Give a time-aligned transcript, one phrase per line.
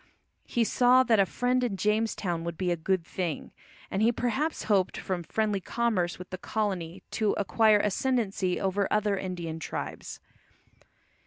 [0.47, 3.51] He saw that a friend in Jamestown would be a good thing,
[3.91, 9.15] and he perhaps hoped from friendly commerce with the colony to acquire ascendancy over other
[9.15, 10.19] Indian tribes.